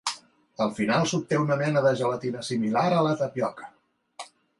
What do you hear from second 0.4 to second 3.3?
Al final s'obté una mena de gelatina similar a la